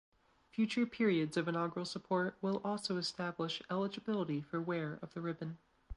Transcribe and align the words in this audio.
Future 0.49 0.87
periods 0.87 1.37
of 1.37 1.47
inaugural 1.47 1.85
support 1.85 2.35
will 2.41 2.59
also 2.63 2.97
establish 2.97 3.61
eligibility 3.69 4.41
for 4.41 4.59
wear 4.59 4.97
of 5.03 5.13
the 5.13 5.21
ribbon. 5.21 5.59